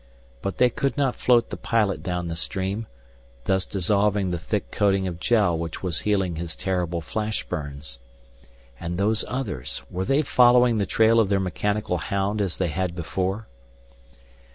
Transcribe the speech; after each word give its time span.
But 0.41 0.57
they 0.57 0.71
could 0.71 0.97
not 0.97 1.15
float 1.15 1.51
the 1.51 1.57
pilot 1.57 2.01
down 2.01 2.27
the 2.27 2.35
stream, 2.35 2.87
thus 3.45 3.67
dissolving 3.67 4.31
the 4.31 4.39
thick 4.39 4.71
coating 4.71 5.05
of 5.05 5.19
gel 5.19 5.55
which 5.55 5.83
was 5.83 5.99
healing 5.99 6.37
his 6.37 6.55
terrible 6.55 7.01
flash 7.01 7.43
burns. 7.43 7.99
And 8.79 8.97
Those 8.97 9.23
Others, 9.27 9.83
were 9.91 10.05
they 10.05 10.23
following 10.23 10.79
the 10.79 10.87
trail 10.87 11.19
of 11.19 11.29
their 11.29 11.39
mechanical 11.39 11.99
hound 11.99 12.41
as 12.41 12.57
they 12.57 12.69
had 12.69 12.95
before? 12.95 13.45